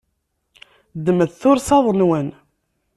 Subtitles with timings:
[0.97, 2.29] Ddmet tursaḍ-nwen.